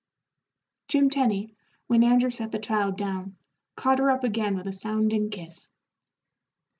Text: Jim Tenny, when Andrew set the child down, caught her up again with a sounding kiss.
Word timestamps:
Jim 0.87 1.11
Tenny, 1.11 1.53
when 1.85 2.03
Andrew 2.03 2.31
set 2.31 2.51
the 2.51 2.57
child 2.57 2.97
down, 2.97 3.35
caught 3.75 3.99
her 3.99 4.09
up 4.09 4.23
again 4.23 4.55
with 4.57 4.65
a 4.65 4.71
sounding 4.73 5.29
kiss. 5.29 5.69